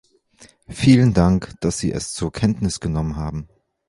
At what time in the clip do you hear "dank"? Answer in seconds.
1.13-1.53